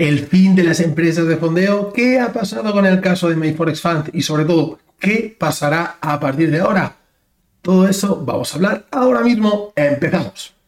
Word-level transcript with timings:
el 0.00 0.20
fin 0.26 0.56
de 0.56 0.64
las 0.64 0.80
empresas 0.80 1.26
de 1.26 1.36
fondeo, 1.36 1.92
qué 1.92 2.18
ha 2.18 2.32
pasado 2.32 2.72
con 2.72 2.86
el 2.86 3.02
caso 3.02 3.28
de 3.28 3.36
MyForex 3.36 3.82
Fund 3.82 4.10
y 4.14 4.22
sobre 4.22 4.46
todo, 4.46 4.78
qué 4.98 5.36
pasará 5.38 5.98
a 6.00 6.18
partir 6.18 6.50
de 6.50 6.60
ahora. 6.60 6.96
Todo 7.60 7.86
eso 7.86 8.18
vamos 8.24 8.50
a 8.50 8.56
hablar 8.56 8.86
ahora 8.90 9.20
mismo. 9.20 9.74
Empezamos. 9.76 10.59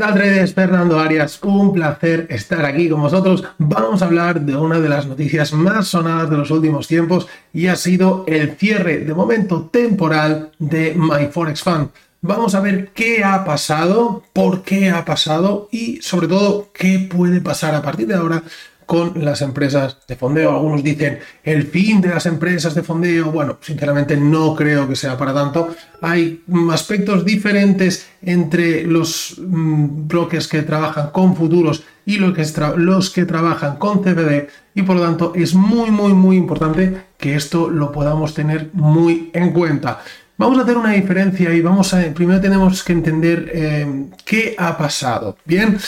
Tal, 0.00 0.14
traders? 0.14 0.54
Fernando 0.54 0.98
Arias, 0.98 1.38
un 1.42 1.74
placer 1.74 2.26
estar 2.30 2.64
aquí 2.64 2.88
con 2.88 3.02
vosotros. 3.02 3.44
Vamos 3.58 4.00
a 4.00 4.06
hablar 4.06 4.40
de 4.40 4.56
una 4.56 4.80
de 4.80 4.88
las 4.88 5.06
noticias 5.06 5.52
más 5.52 5.88
sonadas 5.88 6.30
de 6.30 6.38
los 6.38 6.50
últimos 6.50 6.88
tiempos 6.88 7.28
y 7.52 7.66
ha 7.66 7.76
sido 7.76 8.24
el 8.26 8.56
cierre 8.56 9.00
de 9.00 9.12
momento 9.12 9.68
temporal 9.70 10.52
de 10.58 10.94
MyForex 10.96 11.62
Fund. 11.62 11.88
Vamos 12.22 12.54
a 12.54 12.60
ver 12.60 12.92
qué 12.94 13.22
ha 13.22 13.44
pasado, 13.44 14.22
por 14.32 14.62
qué 14.62 14.88
ha 14.88 15.04
pasado 15.04 15.68
y 15.70 16.00
sobre 16.00 16.28
todo 16.28 16.70
qué 16.72 16.98
puede 16.98 17.42
pasar 17.42 17.74
a 17.74 17.82
partir 17.82 18.06
de 18.06 18.14
ahora 18.14 18.42
con 18.90 19.24
las 19.24 19.40
empresas 19.40 19.98
de 20.08 20.16
fondeo. 20.16 20.50
Algunos 20.50 20.82
dicen 20.82 21.20
el 21.44 21.68
fin 21.68 22.00
de 22.00 22.08
las 22.08 22.26
empresas 22.26 22.74
de 22.74 22.82
fondeo. 22.82 23.30
Bueno, 23.30 23.56
sinceramente 23.60 24.16
no 24.16 24.56
creo 24.56 24.88
que 24.88 24.96
sea 24.96 25.16
para 25.16 25.32
tanto. 25.32 25.76
Hay 26.00 26.42
aspectos 26.72 27.24
diferentes 27.24 28.08
entre 28.20 28.82
los 28.82 29.36
mm, 29.38 30.08
bloques 30.08 30.48
que 30.48 30.62
trabajan 30.62 31.10
con 31.10 31.36
futuros 31.36 31.84
y 32.04 32.16
los 32.16 32.34
que, 32.34 32.44
los 32.78 33.10
que 33.10 33.26
trabajan 33.26 33.76
con 33.76 34.02
CFD 34.02 34.48
y 34.74 34.82
por 34.82 34.96
lo 34.96 35.02
tanto 35.02 35.34
es 35.36 35.54
muy 35.54 35.92
muy 35.92 36.12
muy 36.12 36.36
importante 36.36 37.02
que 37.16 37.36
esto 37.36 37.70
lo 37.70 37.92
podamos 37.92 38.34
tener 38.34 38.70
muy 38.72 39.30
en 39.32 39.52
cuenta. 39.52 40.00
Vamos 40.36 40.58
a 40.58 40.62
hacer 40.62 40.76
una 40.76 40.94
diferencia 40.94 41.54
y 41.54 41.60
vamos 41.60 41.94
a 41.94 42.12
primero 42.12 42.40
tenemos 42.40 42.82
que 42.82 42.92
entender 42.92 43.52
eh, 43.54 44.06
qué 44.24 44.56
ha 44.58 44.76
pasado. 44.76 45.36
Bien, 45.44 45.78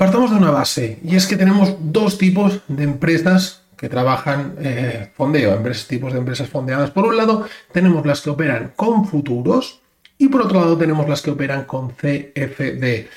Partamos 0.00 0.30
de 0.30 0.38
una 0.38 0.50
base, 0.50 0.98
y 1.04 1.14
es 1.14 1.26
que 1.26 1.36
tenemos 1.36 1.74
dos 1.78 2.16
tipos 2.16 2.60
de 2.68 2.84
empresas 2.84 3.64
que 3.76 3.90
trabajan 3.90 4.54
eh, 4.58 5.10
fondeo, 5.14 5.52
empresas, 5.52 5.86
tipos 5.88 6.14
de 6.14 6.20
empresas 6.20 6.48
fondeadas. 6.48 6.90
Por 6.90 7.04
un 7.04 7.18
lado, 7.18 7.46
tenemos 7.70 8.06
las 8.06 8.22
que 8.22 8.30
operan 8.30 8.72
con 8.76 9.06
futuros 9.06 9.82
y 10.16 10.28
por 10.28 10.40
otro 10.40 10.58
lado 10.58 10.78
tenemos 10.78 11.06
las 11.06 11.20
que 11.20 11.30
operan 11.30 11.64
con 11.64 11.90
CFD. 11.90 13.08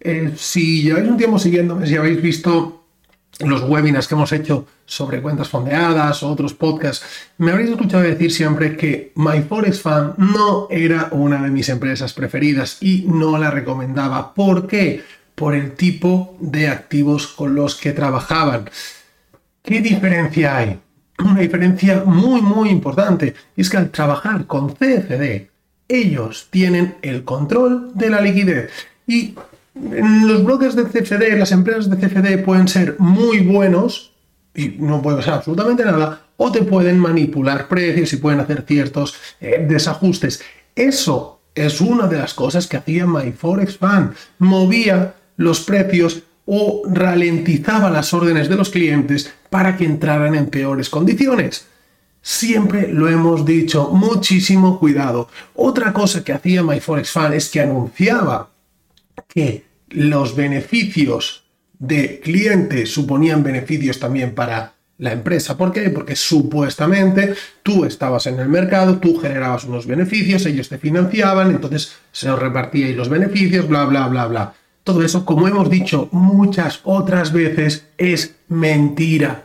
Eh, 0.00 0.32
si 0.34 0.84
lleváis 0.84 1.06
un 1.06 1.18
tiempo 1.18 1.38
siguiéndome, 1.38 1.86
si 1.86 1.96
habéis 1.96 2.22
visto 2.22 2.82
los 3.40 3.64
webinars 3.64 4.08
que 4.08 4.14
hemos 4.14 4.32
hecho 4.32 4.66
sobre 4.86 5.20
cuentas 5.20 5.50
fondeadas 5.50 6.22
o 6.22 6.30
otros 6.30 6.54
podcasts, 6.54 7.04
me 7.36 7.50
habréis 7.50 7.68
escuchado 7.68 8.04
decir 8.04 8.32
siempre 8.32 8.74
que 8.74 9.12
MyForex 9.16 9.82
Fund 9.82 10.14
no 10.16 10.66
era 10.70 11.08
una 11.10 11.42
de 11.42 11.50
mis 11.50 11.68
empresas 11.68 12.14
preferidas 12.14 12.78
y 12.80 13.04
no 13.06 13.36
la 13.36 13.50
recomendaba. 13.50 14.32
¿Por 14.32 14.66
qué? 14.66 15.02
Por 15.42 15.56
el 15.56 15.72
tipo 15.72 16.36
de 16.38 16.68
activos 16.68 17.26
con 17.26 17.56
los 17.56 17.74
que 17.74 17.90
trabajaban. 17.90 18.70
¿Qué 19.60 19.80
diferencia 19.80 20.56
hay? 20.56 20.78
Una 21.18 21.40
diferencia 21.40 22.04
muy 22.06 22.40
muy 22.40 22.68
importante 22.68 23.34
es 23.56 23.68
que 23.68 23.76
al 23.76 23.90
trabajar 23.90 24.46
con 24.46 24.72
CFD, 24.72 25.48
ellos 25.88 26.46
tienen 26.48 26.94
el 27.02 27.24
control 27.24 27.90
de 27.92 28.08
la 28.08 28.20
liquidez 28.20 28.70
y 29.04 29.34
los 29.74 30.44
bloques 30.44 30.76
de 30.76 30.84
CFD, 30.84 31.36
las 31.36 31.50
empresas 31.50 31.90
de 31.90 31.96
CFD 31.96 32.44
pueden 32.44 32.68
ser 32.68 32.94
muy 33.00 33.40
buenos 33.40 34.12
y 34.54 34.68
no 34.78 35.02
puede 35.02 35.16
pasar 35.16 35.34
absolutamente 35.34 35.84
nada, 35.84 36.24
o 36.36 36.52
te 36.52 36.62
pueden 36.62 37.00
manipular 37.00 37.66
precios 37.66 38.12
y 38.12 38.18
pueden 38.18 38.38
hacer 38.38 38.62
ciertos 38.64 39.16
eh, 39.40 39.66
desajustes. 39.68 40.40
Eso 40.76 41.40
es 41.52 41.80
una 41.80 42.06
de 42.06 42.18
las 42.18 42.32
cosas 42.32 42.68
que 42.68 42.76
hacía 42.76 43.08
MyForex 43.08 43.76
Fund. 43.76 44.14
Movía 44.38 45.16
los 45.36 45.60
precios 45.60 46.22
o 46.46 46.82
ralentizaba 46.86 47.90
las 47.90 48.12
órdenes 48.12 48.48
de 48.48 48.56
los 48.56 48.70
clientes 48.70 49.32
para 49.50 49.76
que 49.76 49.84
entraran 49.84 50.34
en 50.34 50.46
peores 50.46 50.90
condiciones. 50.90 51.66
Siempre 52.20 52.92
lo 52.92 53.08
hemos 53.08 53.44
dicho, 53.44 53.90
muchísimo 53.90 54.78
cuidado. 54.78 55.28
Otra 55.54 55.92
cosa 55.92 56.22
que 56.22 56.32
hacía 56.32 56.62
MyForex 56.62 57.10
Fan 57.10 57.32
es 57.32 57.48
que 57.50 57.60
anunciaba 57.60 58.50
que 59.28 59.64
los 59.88 60.36
beneficios 60.36 61.44
de 61.78 62.20
clientes 62.20 62.92
suponían 62.92 63.42
beneficios 63.42 63.98
también 63.98 64.34
para 64.34 64.74
la 64.98 65.12
empresa. 65.12 65.56
¿Por 65.56 65.72
qué? 65.72 65.90
Porque 65.90 66.14
supuestamente 66.14 67.34
tú 67.64 67.84
estabas 67.84 68.26
en 68.28 68.38
el 68.38 68.48
mercado, 68.48 68.98
tú 68.98 69.18
generabas 69.18 69.64
unos 69.64 69.86
beneficios, 69.86 70.46
ellos 70.46 70.68
te 70.68 70.78
financiaban, 70.78 71.50
entonces 71.50 71.92
se 72.12 72.30
os 72.30 72.38
repartíais 72.38 72.96
los 72.96 73.08
beneficios, 73.08 73.66
bla, 73.66 73.84
bla, 73.84 74.06
bla, 74.06 74.26
bla. 74.26 74.54
Todo 74.84 75.02
eso, 75.02 75.24
como 75.24 75.46
hemos 75.46 75.70
dicho 75.70 76.08
muchas 76.10 76.80
otras 76.84 77.32
veces, 77.32 77.86
es 77.98 78.36
mentira. 78.48 79.44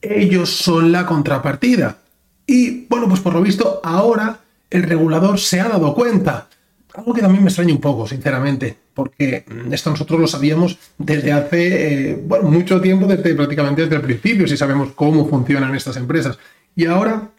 Ellos 0.00 0.50
son 0.50 0.92
la 0.92 1.06
contrapartida. 1.06 1.98
Y 2.46 2.86
bueno, 2.86 3.08
pues 3.08 3.20
por 3.20 3.34
lo 3.34 3.42
visto 3.42 3.80
ahora 3.82 4.40
el 4.70 4.84
regulador 4.84 5.38
se 5.38 5.60
ha 5.60 5.68
dado 5.68 5.94
cuenta. 5.94 6.48
Algo 6.94 7.12
que 7.12 7.20
también 7.20 7.42
me 7.42 7.50
extraña 7.50 7.74
un 7.74 7.80
poco, 7.80 8.06
sinceramente, 8.06 8.76
porque 8.94 9.44
esto 9.70 9.90
nosotros 9.90 10.18
lo 10.18 10.26
sabíamos 10.26 10.78
desde 10.96 11.32
hace 11.32 12.10
eh, 12.10 12.24
bueno, 12.24 12.48
mucho 12.48 12.80
tiempo, 12.80 13.06
desde 13.06 13.34
prácticamente 13.34 13.82
desde 13.82 13.96
el 13.96 14.02
principio, 14.02 14.48
si 14.48 14.56
sabemos 14.56 14.90
cómo 14.94 15.28
funcionan 15.28 15.74
estas 15.74 15.96
empresas. 15.96 16.38
Y 16.74 16.86
ahora 16.86 17.30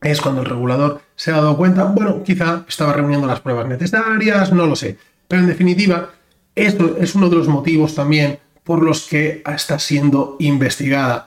es 0.00 0.20
cuando 0.20 0.42
el 0.42 0.48
regulador 0.48 1.00
se 1.16 1.32
ha 1.32 1.36
dado 1.36 1.56
cuenta, 1.56 1.84
bueno, 1.84 2.22
quizá 2.22 2.64
estaba 2.68 2.92
reuniendo 2.92 3.26
las 3.26 3.40
pruebas 3.40 3.66
necesarias, 3.66 4.52
no 4.52 4.66
lo 4.66 4.76
sé. 4.76 4.96
Pero 5.26 5.42
en 5.42 5.48
definitiva, 5.48 6.10
esto 6.54 6.96
es 7.00 7.14
uno 7.14 7.28
de 7.28 7.36
los 7.36 7.48
motivos 7.48 7.94
también 7.94 8.38
por 8.62 8.82
los 8.82 9.06
que 9.06 9.42
está 9.46 9.78
siendo 9.78 10.36
investigada. 10.38 11.26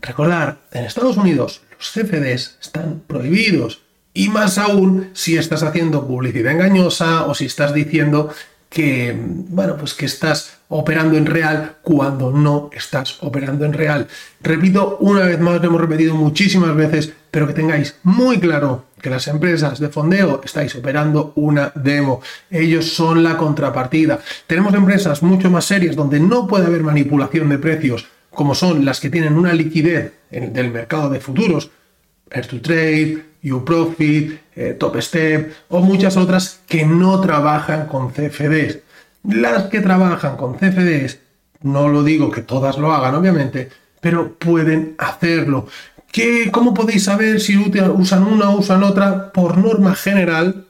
Recordar, 0.00 0.58
en 0.72 0.84
Estados 0.84 1.16
Unidos 1.16 1.62
los 1.78 1.92
CFDs 1.92 2.58
están 2.60 3.02
prohibidos 3.06 3.82
y 4.14 4.28
más 4.28 4.58
aún 4.58 5.10
si 5.12 5.36
estás 5.36 5.62
haciendo 5.62 6.06
publicidad 6.06 6.52
engañosa 6.52 7.26
o 7.26 7.34
si 7.34 7.46
estás 7.46 7.74
diciendo 7.74 8.32
que, 8.68 9.16
bueno, 9.16 9.76
pues 9.76 9.94
que 9.94 10.06
estás 10.06 10.58
operando 10.68 11.16
en 11.16 11.26
real 11.26 11.76
cuando 11.82 12.30
no 12.30 12.70
estás 12.72 13.22
operando 13.22 13.64
en 13.64 13.72
real. 13.72 14.08
Repito, 14.40 14.98
una 15.00 15.24
vez 15.24 15.40
más, 15.40 15.60
lo 15.60 15.68
hemos 15.68 15.80
repetido 15.80 16.14
muchísimas 16.14 16.74
veces, 16.74 17.12
pero 17.30 17.46
que 17.46 17.54
tengáis 17.54 17.96
muy 18.02 18.38
claro 18.38 18.84
que 18.98 19.10
las 19.10 19.28
empresas 19.28 19.78
de 19.78 19.88
fondeo 19.88 20.40
estáis 20.44 20.74
operando 20.74 21.32
una 21.36 21.72
demo. 21.74 22.20
Ellos 22.50 22.92
son 22.92 23.22
la 23.22 23.36
contrapartida. 23.36 24.20
Tenemos 24.46 24.74
empresas 24.74 25.22
mucho 25.22 25.50
más 25.50 25.64
serias 25.64 25.96
donde 25.96 26.20
no 26.20 26.46
puede 26.46 26.66
haber 26.66 26.82
manipulación 26.82 27.48
de 27.48 27.58
precios, 27.58 28.06
como 28.30 28.54
son 28.54 28.84
las 28.84 29.00
que 29.00 29.10
tienen 29.10 29.36
una 29.36 29.52
liquidez 29.52 30.12
del 30.30 30.70
mercado 30.70 31.10
de 31.10 31.20
futuros, 31.20 31.70
Air 32.30 32.46
to 32.46 32.60
Trade, 32.60 33.24
UProfit, 33.44 34.38
eh, 34.54 34.76
Top 34.78 35.00
Step 35.00 35.52
o 35.68 35.80
muchas 35.80 36.16
otras 36.16 36.60
que 36.66 36.84
no 36.84 37.20
trabajan 37.20 37.86
con 37.86 38.10
CFDs. 38.10 38.80
Las 39.24 39.64
que 39.64 39.80
trabajan 39.80 40.36
con 40.36 40.54
CFDs, 40.54 41.20
no 41.62 41.88
lo 41.88 42.02
digo 42.02 42.30
que 42.30 42.42
todas 42.42 42.78
lo 42.78 42.92
hagan 42.92 43.14
obviamente, 43.14 43.68
pero 44.00 44.34
pueden 44.34 44.94
hacerlo. 44.98 45.66
¿Qué, 46.12 46.50
¿Cómo 46.50 46.74
podéis 46.74 47.04
saber 47.04 47.40
si 47.40 47.56
usan 47.56 48.24
una 48.24 48.50
o 48.50 48.58
usan 48.58 48.82
otra? 48.82 49.32
Por 49.32 49.58
norma 49.58 49.94
general, 49.94 50.64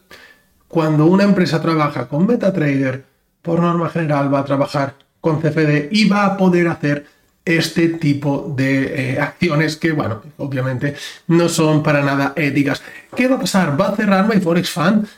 cuando 0.67 1.07
una 1.07 1.25
empresa 1.25 1.63
trabaja 1.63 2.09
con 2.09 2.27
MetaTrader, 2.27 3.05
por 3.43 3.61
norma 3.61 3.89
general 3.89 4.33
va 4.33 4.41
a 4.41 4.45
trabajar 4.45 4.95
con 5.21 5.41
CFD 5.41 5.89
y 5.91 6.09
va 6.09 6.27
a 6.27 6.37
poder 6.37 6.69
hacer 6.69 7.07
este 7.45 7.89
tipo 7.89 8.53
de 8.55 9.13
eh, 9.15 9.21
acciones 9.21 9.77
que, 9.77 9.93
bueno, 9.93 10.21
obviamente 10.37 10.95
no 11.29 11.49
son 11.49 11.83
para 11.83 12.03
nada 12.03 12.35
éticas. 12.37 12.83
¿Qué 13.17 13.27
va 13.27 13.37
a 13.37 13.41
pasar? 13.41 13.81
¿Va 13.81 13.89
a 13.89 13.97
cerrar 13.97 14.29
MyForex 14.29 14.71
Fund? 14.71 15.09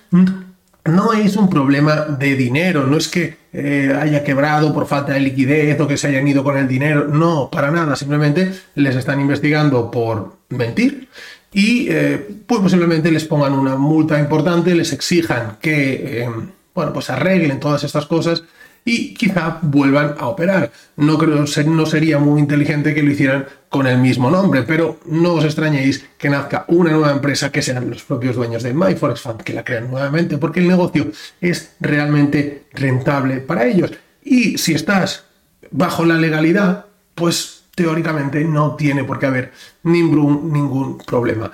No 0.84 1.12
es 1.12 1.36
un 1.36 1.50
problema 1.50 1.96
de 1.96 2.36
dinero, 2.36 2.86
no 2.86 2.96
es 2.96 3.08
que 3.08 3.39
eh, 3.52 3.96
haya 4.00 4.22
quebrado 4.22 4.72
por 4.72 4.86
falta 4.86 5.12
de 5.12 5.20
liquidez 5.20 5.80
o 5.80 5.88
que 5.88 5.96
se 5.96 6.08
hayan 6.08 6.26
ido 6.28 6.44
con 6.44 6.56
el 6.56 6.68
dinero, 6.68 7.08
no, 7.08 7.50
para 7.50 7.70
nada, 7.70 7.96
simplemente 7.96 8.52
les 8.74 8.96
están 8.96 9.20
investigando 9.20 9.90
por 9.90 10.36
mentir 10.50 11.08
y 11.52 11.88
eh, 11.88 12.26
pues 12.46 12.60
posiblemente 12.60 13.10
les 13.10 13.24
pongan 13.24 13.52
una 13.52 13.76
multa 13.76 14.18
importante, 14.18 14.74
les 14.74 14.92
exijan 14.92 15.58
que, 15.60 16.28
bueno, 16.74 16.92
pues 16.92 17.10
arreglen 17.10 17.58
todas 17.58 17.82
estas 17.82 18.06
cosas 18.06 18.44
y 18.84 19.14
quizá 19.14 19.58
vuelvan 19.62 20.14
a 20.18 20.26
operar. 20.26 20.70
No 20.96 21.18
creo, 21.18 21.44
no 21.66 21.86
sería 21.86 22.18
muy 22.18 22.40
inteligente 22.40 22.94
que 22.94 23.02
lo 23.02 23.10
hicieran 23.10 23.46
con 23.68 23.86
el 23.86 23.98
mismo 23.98 24.30
nombre, 24.30 24.62
pero 24.62 24.98
no 25.06 25.34
os 25.34 25.44
extrañéis 25.44 26.04
que 26.18 26.30
nazca 26.30 26.64
una 26.68 26.90
nueva 26.90 27.12
empresa 27.12 27.50
que 27.50 27.62
sean 27.62 27.88
los 27.88 28.02
propios 28.02 28.36
dueños 28.36 28.62
de 28.62 28.74
MyForex 28.74 29.22
que 29.44 29.52
la 29.52 29.64
crean 29.64 29.90
nuevamente, 29.90 30.38
porque 30.38 30.60
el 30.60 30.68
negocio 30.68 31.10
es 31.40 31.74
realmente 31.80 32.64
rentable 32.72 33.38
para 33.38 33.66
ellos. 33.66 33.92
Y 34.22 34.58
si 34.58 34.74
estás 34.74 35.24
bajo 35.70 36.04
la 36.04 36.16
legalidad, 36.16 36.86
pues 37.14 37.64
teóricamente 37.74 38.44
no 38.44 38.76
tiene 38.76 39.04
por 39.04 39.18
qué 39.18 39.26
haber 39.26 39.52
ningún, 39.84 40.52
ningún 40.52 40.98
problema. 40.98 41.50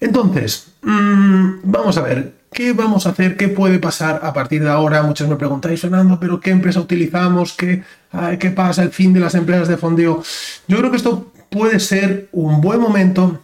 Entonces, 0.00 0.74
mm, 0.82 1.60
vamos 1.62 1.96
a 1.96 2.02
ver, 2.02 2.34
¿qué 2.54 2.72
vamos 2.72 3.06
a 3.06 3.10
hacer? 3.10 3.36
¿Qué 3.36 3.48
puede 3.48 3.78
pasar 3.78 4.20
a 4.22 4.32
partir 4.32 4.62
de 4.62 4.70
ahora? 4.70 5.02
Muchos 5.02 5.28
me 5.28 5.36
preguntáis, 5.36 5.80
Fernando, 5.80 6.18
¿pero 6.18 6.40
qué 6.40 6.50
empresa 6.50 6.80
utilizamos? 6.80 7.52
¿Qué, 7.52 7.82
¿Qué 8.38 8.50
pasa? 8.50 8.82
¿El 8.82 8.90
fin 8.90 9.12
de 9.12 9.20
las 9.20 9.34
empresas 9.34 9.68
de 9.68 9.76
fondeo? 9.76 10.22
Yo 10.66 10.78
creo 10.78 10.90
que 10.90 10.96
esto 10.96 11.32
puede 11.50 11.80
ser 11.80 12.28
un 12.32 12.60
buen 12.62 12.80
momento 12.80 13.40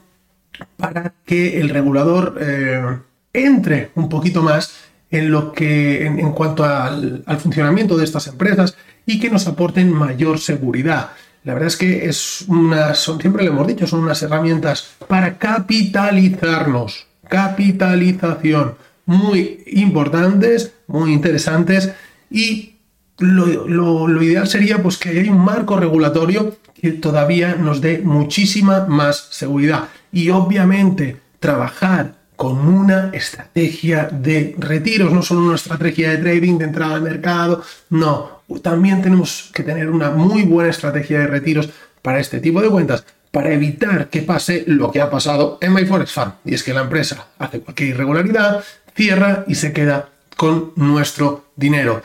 para 0.76 1.12
que 1.26 1.60
el 1.60 1.68
regulador 1.68 2.38
eh, 2.40 2.98
entre 3.32 3.90
un 3.96 4.08
poquito 4.08 4.42
más 4.42 4.72
en 5.10 5.30
lo 5.30 5.52
que 5.52 6.06
en, 6.06 6.32
cuanto 6.32 6.64
al, 6.64 7.24
funcionamiento 7.40 7.96
de 7.96 8.04
estas 8.04 8.28
empresas 8.28 8.76
y 9.04 9.18
que 9.18 9.28
nos 9.28 9.46
aporten 9.48 9.92
mayor 9.92 10.38
seguridad. 10.38 11.10
La 11.42 11.54
verdad 11.54 11.68
es 11.68 11.76
que 11.76 12.08
es 12.08 12.44
una, 12.48 12.94
son, 12.94 13.20
siempre 13.20 13.44
lo 13.44 13.50
hemos 13.50 13.66
dicho, 13.66 13.86
son 13.86 14.00
unas 14.00 14.22
herramientas 14.22 14.90
para 15.08 15.36
capitalizarnos. 15.36 17.06
Capitalización 17.28 18.74
muy 19.10 19.64
importantes, 19.66 20.72
muy 20.86 21.12
interesantes 21.12 21.90
y 22.30 22.76
lo, 23.18 24.22
ideal 24.22 24.46
sería 24.46 24.80
pues, 24.80 24.96
que 24.98 25.08
haya 25.08 25.32
un 25.32 25.44
marco 25.44 25.76
regulatorio 25.76 26.56
que 26.80 26.92
todavía 26.92 27.56
nos 27.56 27.80
dé 27.80 27.98
muchísima 27.98 28.86
más 28.86 29.26
seguridad. 29.32 29.88
Y 30.12 30.30
obviamente 30.30 31.16
trabajar 31.40 32.14
con 32.36 32.60
una 32.60 33.10
estrategia 33.12 34.08
de 34.12 34.54
retiros, 34.58 35.12
no 35.12 35.22
solo 35.22 35.40
una 35.40 35.56
estrategia 35.56 36.10
de 36.10 36.18
trading, 36.18 36.58
de 36.58 36.66
entrada 36.66 36.94
al 36.94 37.02
mercado, 37.02 37.64
no, 37.90 38.42
también 38.62 39.02
tenemos 39.02 39.50
que 39.52 39.64
tener 39.64 39.90
una 39.90 40.10
muy 40.10 40.44
buena 40.44 40.70
estrategia 40.70 41.18
de 41.18 41.26
retiros 41.26 41.68
para 42.00 42.20
este 42.20 42.38
tipo 42.38 42.62
de 42.62 42.70
cuentas, 42.70 43.04
para 43.30 43.52
evitar 43.52 44.08
que 44.08 44.22
pase 44.22 44.64
lo 44.66 44.90
que 44.90 45.00
ha 45.00 45.10
pasado 45.10 45.58
en 45.60 45.72
MyForex 45.72 46.12
Fund, 46.12 46.32
y 46.44 46.54
es 46.54 46.62
que 46.62 46.74
la 46.74 46.82
empresa 46.82 47.28
hace 47.38 47.60
cualquier 47.60 47.90
irregularidad, 47.90 48.64
cierra 49.00 49.44
y 49.48 49.54
se 49.54 49.72
queda 49.72 50.10
con 50.36 50.72
nuestro 50.76 51.46
dinero. 51.56 52.02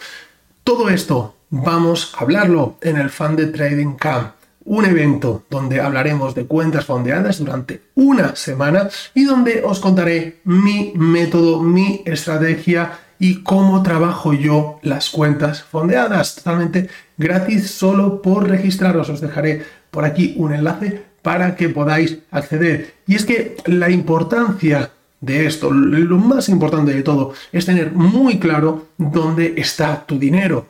Todo 0.63 0.88
esto 0.88 1.36
vamos 1.50 2.13
a 2.15 2.21
hablarlo 2.21 2.77
en 2.80 2.95
el 2.95 3.09
Fund 3.09 3.38
de 3.38 3.47
Trading 3.47 3.95
Camp 3.95 4.31
un 4.63 4.86
evento 4.86 5.44
donde 5.50 5.81
hablaremos 5.81 6.33
de 6.36 6.45
cuentas 6.45 6.86
fondeadas 6.86 7.39
durante 7.39 7.81
una 7.95 8.38
semana 8.38 8.88
y 9.13 9.25
donde 9.25 9.62
os 9.65 9.81
contaré 9.81 10.39
mi 10.45 10.94
método, 10.95 11.62
mi 11.62 12.01
estrategia 12.06 12.94
y 13.19 13.44
cómo 13.44 13.83
trabajo 13.83 14.31
yo 14.31 14.80
las 14.81 15.09
cuentas 15.09 15.63
fondeadas 15.63 16.36
totalmente 16.36 16.89
gratis 17.18 17.71
solo 17.71 18.21
por 18.21 18.47
registraros. 18.47 19.09
Os 19.09 19.19
dejaré 19.19 19.65
por 19.92 20.06
aquí 20.06 20.33
un 20.38 20.53
enlace 20.53 21.03
para 21.21 21.57
que 21.57 21.68
podáis 21.68 22.19
acceder. 22.31 22.94
Y 23.06 23.15
es 23.15 23.25
que 23.25 23.57
la 23.65 23.89
importancia 23.89 24.92
de 25.22 25.46
esto, 25.46 25.72
lo 25.72 26.18
más 26.18 26.50
importante 26.50 26.94
de 26.94 27.04
todo, 27.04 27.34
es 27.52 27.66
tener 27.66 27.92
muy 27.94 28.40
claro 28.40 28.88
dónde 28.98 29.56
está 29.58 30.06
tu 30.06 30.20
dinero. 30.20 30.68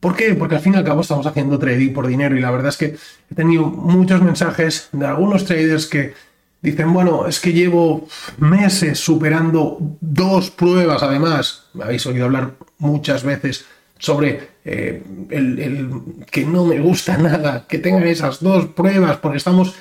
¿Por 0.00 0.16
qué? 0.16 0.34
Porque 0.34 0.54
al 0.54 0.60
fin 0.60 0.74
y 0.74 0.76
al 0.76 0.84
cabo 0.84 1.02
estamos 1.02 1.26
haciendo 1.26 1.58
trading 1.58 1.92
por 1.92 2.06
dinero 2.06 2.36
y 2.36 2.40
la 2.40 2.50
verdad 2.50 2.68
es 2.68 2.76
que 2.76 2.96
he 3.30 3.34
tenido 3.34 3.64
muchos 3.64 4.22
mensajes 4.22 4.88
de 4.92 5.06
algunos 5.06 5.44
traders 5.44 5.86
que 5.86 6.14
dicen, 6.62 6.92
bueno, 6.92 7.26
es 7.26 7.38
que 7.38 7.52
llevo 7.52 8.08
meses 8.38 8.98
superando 8.98 9.78
dos 10.00 10.50
pruebas 10.50 11.02
además, 11.02 11.64
me 11.74 11.84
habéis 11.84 12.06
oído 12.06 12.24
hablar 12.24 12.52
muchas 12.78 13.22
veces 13.24 13.66
sobre 13.98 14.48
eh, 14.64 15.02
el, 15.30 15.90
que 16.30 16.44
no 16.44 16.64
me 16.64 16.80
gusta 16.80 17.18
nada, 17.18 17.66
que 17.68 17.78
tengan 17.78 18.06
esas 18.06 18.40
dos 18.40 18.66
pruebas 18.66 19.18
porque 19.18 19.38
estamos 19.38 19.74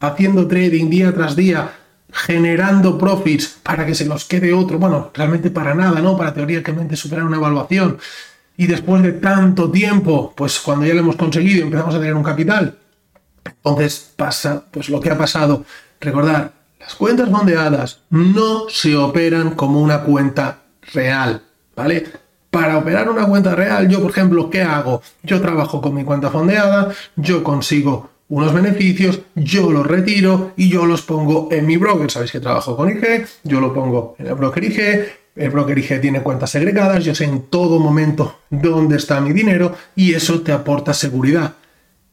haciendo 0.00 0.46
trading 0.46 0.88
día 0.90 1.14
tras 1.14 1.36
día, 1.36 1.70
generando 2.12 2.98
profits 2.98 3.58
para 3.62 3.84
que 3.84 3.94
se 3.94 4.06
nos 4.06 4.24
quede 4.24 4.52
otro, 4.52 4.78
bueno, 4.78 5.10
realmente 5.12 5.50
para 5.50 5.74
nada, 5.74 6.00
¿no? 6.00 6.16
Para 6.16 6.32
teóricamente 6.32 6.96
superar 6.96 7.24
una 7.24 7.36
evaluación 7.36 7.98
y 8.56 8.66
después 8.66 9.02
de 9.02 9.12
tanto 9.12 9.70
tiempo, 9.70 10.32
pues 10.34 10.58
cuando 10.60 10.86
ya 10.86 10.94
lo 10.94 11.00
hemos 11.00 11.16
conseguido 11.16 11.64
empezamos 11.64 11.94
a 11.94 11.98
tener 11.98 12.14
un 12.14 12.22
capital, 12.22 12.78
entonces 13.44 14.12
pasa 14.16 14.64
pues 14.70 14.88
lo 14.88 15.00
que 15.00 15.10
ha 15.10 15.18
pasado. 15.18 15.64
Recordar, 16.00 16.52
las 16.80 16.94
cuentas 16.94 17.28
fondeadas 17.28 18.00
no 18.10 18.68
se 18.68 18.96
operan 18.96 19.50
como 19.50 19.80
una 19.80 20.02
cuenta 20.02 20.60
real, 20.92 21.42
¿vale? 21.74 22.06
Para 22.50 22.78
operar 22.78 23.10
una 23.10 23.26
cuenta 23.26 23.54
real, 23.54 23.88
yo 23.88 24.00
por 24.00 24.10
ejemplo, 24.10 24.48
¿qué 24.48 24.62
hago? 24.62 25.02
Yo 25.22 25.40
trabajo 25.40 25.82
con 25.82 25.94
mi 25.94 26.04
cuenta 26.04 26.30
fondeada, 26.30 26.92
yo 27.16 27.42
consigo 27.44 28.10
unos 28.28 28.52
beneficios, 28.52 29.20
yo 29.34 29.70
los 29.70 29.86
retiro 29.86 30.52
y 30.56 30.68
yo 30.68 30.86
los 30.86 31.02
pongo 31.02 31.48
en 31.52 31.66
mi 31.66 31.76
broker. 31.76 32.10
Sabéis 32.10 32.32
que 32.32 32.40
trabajo 32.40 32.76
con 32.76 32.90
IG, 32.90 33.26
yo 33.44 33.60
lo 33.60 33.72
pongo 33.72 34.16
en 34.18 34.26
el 34.26 34.34
broker 34.34 34.64
IG, 34.64 34.80
el 35.36 35.50
broker 35.50 35.78
IG 35.78 36.00
tiene 36.00 36.22
cuentas 36.22 36.50
segregadas, 36.50 37.04
yo 37.04 37.14
sé 37.14 37.24
en 37.24 37.42
todo 37.42 37.78
momento 37.78 38.40
dónde 38.50 38.96
está 38.96 39.20
mi 39.20 39.32
dinero 39.32 39.74
y 39.94 40.14
eso 40.14 40.40
te 40.40 40.52
aporta 40.52 40.92
seguridad. 40.94 41.54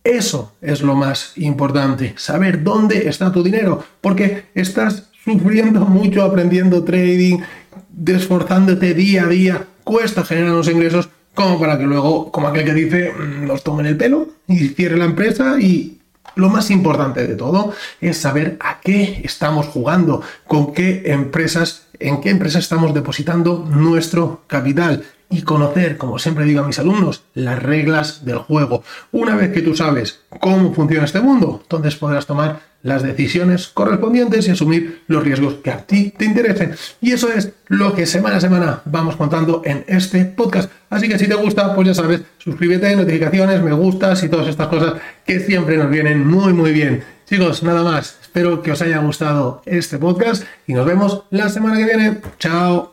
Eso 0.04 0.54
es 0.62 0.82
lo 0.82 0.96
más 0.96 1.32
importante, 1.38 2.14
saber 2.18 2.62
dónde 2.62 3.08
está 3.08 3.32
tu 3.32 3.42
dinero, 3.42 3.84
porque 4.02 4.46
estás 4.54 5.10
sufriendo 5.24 5.82
mucho 5.86 6.24
aprendiendo 6.24 6.84
trading, 6.84 7.40
esforzándote 8.06 8.94
día 8.94 9.24
a 9.24 9.28
día, 9.28 9.66
cuesta 9.86 10.26
generar 10.26 10.52
unos 10.52 10.68
ingresos 10.68 11.10
como 11.34 11.58
para 11.58 11.78
que 11.78 11.86
luego, 11.86 12.32
como 12.32 12.50
aquel 12.50 12.66
que 12.66 12.74
dice, 12.74 13.14
mm, 13.14 13.48
nos 13.48 13.64
tomen 13.64 13.86
el 13.86 13.98
pelo 13.98 14.28
y 14.48 14.68
cierre 14.70 14.98
la 14.98 15.06
empresa 15.06 15.56
y 15.60 16.00
lo 16.36 16.50
más 16.50 16.72
importante 16.72 17.28
de 17.28 17.36
todo 17.36 17.74
es 18.02 18.18
saber 18.18 18.58
a 18.60 18.80
qué 18.82 19.22
estamos 19.24 19.68
jugando, 19.68 20.22
con 20.48 20.74
qué 20.74 21.04
empresas, 21.06 21.88
en 22.00 22.22
qué 22.22 22.30
empresas 22.30 22.64
estamos 22.64 22.94
depositando 22.94 23.66
nuestro 23.70 24.44
capital 24.48 25.04
y 25.34 25.42
conocer, 25.42 25.98
como 25.98 26.20
siempre 26.20 26.46
digo 26.46 26.62
a 26.62 26.68
mis 26.68 26.78
alumnos, 26.78 27.24
las 27.34 27.62
reglas 27.62 28.24
del 28.24 28.38
juego. 28.38 28.84
Una 29.12 29.36
vez 29.36 29.52
que 29.52 29.62
tú 29.62 29.76
sabes 29.76 30.20
cómo 30.40 30.74
funciona 30.74 31.06
este 31.06 31.22
mundo, 31.22 31.60
entonces 31.64 31.96
podrás 31.96 32.28
tomar 32.28 32.60
las 32.84 33.02
decisiones 33.02 33.68
correspondientes 33.68 34.48
y 34.48 34.52
asumir 34.52 35.02
los 35.08 35.24
riesgos 35.24 35.56
que 35.56 35.72
a 35.72 35.78
ti 35.78 36.14
te 36.16 36.26
interesen. 36.26 36.76
Y 37.02 37.14
eso 37.14 37.32
es 37.32 37.54
lo 37.68 37.96
que 37.96 38.06
semana 38.06 38.36
a 38.36 38.42
semana 38.42 38.82
vamos 38.86 39.16
contando 39.16 39.64
en 39.66 39.86
este 39.88 40.26
podcast. 40.26 40.70
Así 40.90 41.10
que 41.10 41.18
si 41.18 41.28
te 41.28 41.36
gusta, 41.36 41.74
pues 41.74 41.88
ya 41.88 41.94
sabes, 41.96 42.22
suscríbete, 42.38 42.96
notificaciones, 42.96 43.64
me 43.64 43.72
gustas 43.72 44.22
y 44.24 44.30
todas 44.30 44.48
estas 44.48 44.68
cosas 44.68 44.96
que 45.26 45.40
siempre 45.40 45.78
nos 45.78 45.90
vienen 45.90 46.28
muy 46.28 46.54
muy 46.54 46.74
bien. 46.74 47.04
Chicos, 47.26 47.64
nada 47.64 47.82
más. 47.82 48.20
Espero 48.22 48.62
que 48.62 48.72
os 48.72 48.82
haya 48.82 49.00
gustado 49.00 49.62
este 49.66 49.98
podcast 49.98 50.44
y 50.68 50.74
nos 50.74 50.86
vemos 50.86 51.24
la 51.32 51.50
semana 51.50 51.78
que 51.78 51.86
viene. 51.86 52.18
Chao. 52.38 52.93